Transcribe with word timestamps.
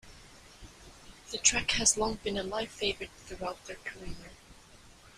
The 1.29 1.37
track 1.37 1.69
has 1.73 1.95
long 1.95 2.15
been 2.23 2.35
a 2.35 2.41
live 2.41 2.69
favourite 2.71 3.11
throughout 3.27 3.63
their 3.65 3.77
career. 3.85 4.31